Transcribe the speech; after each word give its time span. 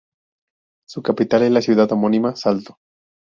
Su 0.89 1.03
capital 1.03 1.43
es 1.43 1.51
la 1.51 1.61
ciudad 1.61 1.91
homónima 1.91 2.35
Salto. 2.35 2.79